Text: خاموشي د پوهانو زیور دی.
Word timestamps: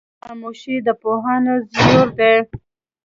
خاموشي 0.23 0.75
د 0.85 0.87
پوهانو 1.01 1.53
زیور 1.73 2.09
دی. 2.19 2.35